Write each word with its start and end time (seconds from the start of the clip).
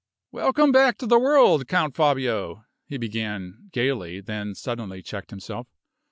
"Welcome 0.31 0.71
back 0.71 0.97
to 0.97 1.05
the 1.05 1.19
world, 1.19 1.67
Count 1.67 1.95
Fabio!" 1.95 2.65
he 2.87 2.97
began, 2.97 3.69
gayly, 3.71 4.19
then 4.19 4.55
suddenly 4.55 5.03
checked 5.03 5.29
himself. 5.29 5.67